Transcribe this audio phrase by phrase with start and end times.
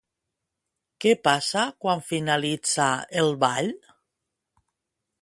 [1.05, 2.91] Què passa quan finalitza
[3.25, 3.73] el ball?